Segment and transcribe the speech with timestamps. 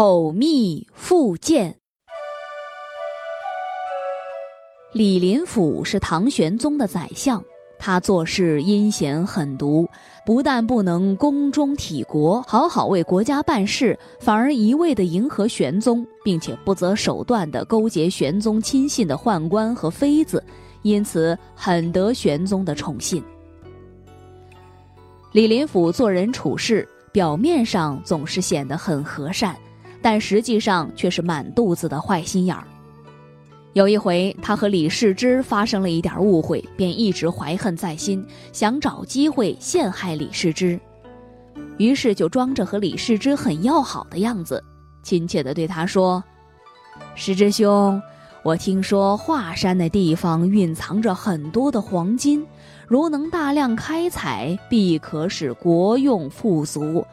[0.00, 1.74] 口蜜腹剑。
[4.92, 7.42] 李林甫是唐玄宗的宰相，
[7.80, 9.88] 他做事阴险狠毒，
[10.24, 20.40] 不但不能宫中体国，好好为国家办事，反而一味的迎合玄宗，并且不择手段的勾结玄宗亲信的宦官和妃子，
[20.82, 23.20] 因此很得玄宗的宠信。
[25.32, 29.56] 李林甫做人处事，表面上总是显得很和善，
[30.00, 32.64] 但实际上却是满肚子的坏心眼儿。
[33.74, 40.78] 有一回，他和李世之发生了一点误会，便一直怀恨在心，想找机会陷害李世之。
[41.76, 44.62] 于是就装着和李世之很要好的样子，
[45.02, 46.22] 亲切地对他说
[47.14, 48.00] ：“世之兄，
[48.42, 52.44] 我听说华山的地方蕴藏着很多的黄金，
[52.88, 57.04] 如能大量开采，必可使国用富足。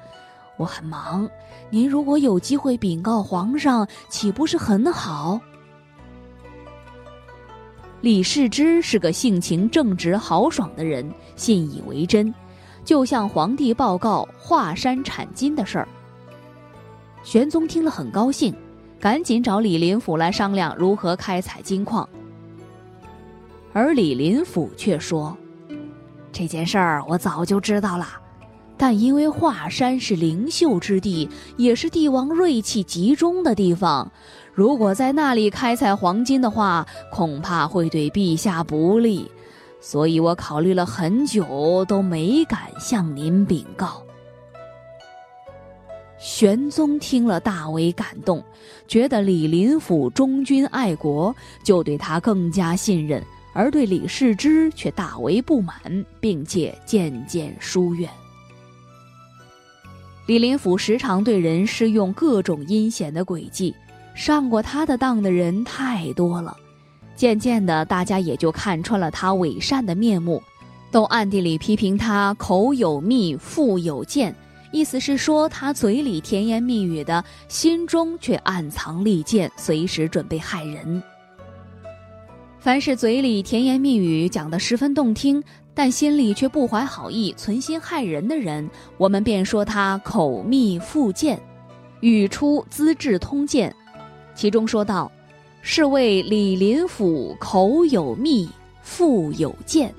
[0.57, 1.29] 我很忙，
[1.69, 5.39] 您如果有机会禀告皇上，岂不是很好？”
[8.01, 12.33] 李世之是个性情正直、豪爽的人，信以为真，
[12.83, 15.87] 就向皇帝报告华山产金的事儿。
[17.23, 18.55] 玄宗听了很高兴，
[18.99, 22.07] 赶紧找李林甫来商量如何开采金矿。
[23.73, 25.35] 而李林甫却说
[26.31, 28.07] ：“这件事儿我早就知道了，
[28.77, 34.11] 但因为华山是灵秀之地，也是帝王锐气集中的地方。”
[34.55, 39.29] 如果在那里开采黄金的话，恐怕会对陛下不利，
[39.81, 44.01] 所以我考虑了很久，都没敢向您禀告。
[46.17, 48.41] 玄宗听了大为感动，
[48.87, 53.21] 觉得李林甫忠君爱国，就对他更加信任；
[53.53, 55.75] 而对李世之却大为不满，
[56.21, 58.09] 并且渐渐疏远。
[60.25, 63.73] 李林甫时常对人施用各种阴险的诡计。
[64.15, 66.55] 上过他的当的人太多了，
[67.15, 70.41] 渐渐的，大家也就看穿了他伪善的面目，
[70.89, 74.33] 都暗地里批评他口有蜜，腹有剑，
[74.71, 81.03] 意思是说他嘴里甜言蜜语的，心中却暗藏利剑，随时准备害人。
[82.57, 85.43] 凡是嘴里甜言蜜语讲得十分动听，
[85.75, 91.37] 但心里却不怀好意，存心害人的人，我们便说他口蜜腹剑，
[91.99, 93.69] 语出《资治通鉴》。
[94.33, 95.11] 其中说道
[95.61, 98.49] ：“是谓李林甫口有蜜，
[98.81, 99.93] 腹有剑。”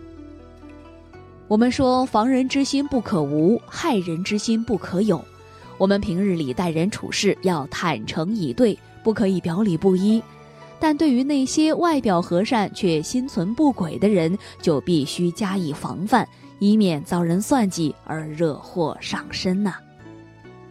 [1.46, 5.22] 我们说防人之心不可无，害人之心不可有。
[5.78, 10.22] 我们平日里待人处事要坦诚以对，不可以表里不一。
[10.78, 16.26] 但对于那些外表和善却心存不轨的人，就必须加以防范，
[16.58, 19.74] 以免遭人算计而惹祸上身呐。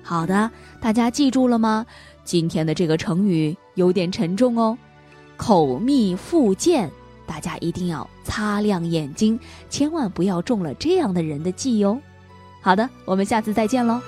[0.04, 0.50] 好的，
[0.80, 1.86] 大家记住了吗？
[2.24, 4.78] 今天的这个成语有点沉重哦，
[5.38, 6.90] 口蜜腹剑，
[7.28, 9.40] 大家一定要擦亮眼睛，
[9.70, 12.00] 千万不要中了这样的人的计哟。
[12.62, 14.00] 好的，我们下次再见喽。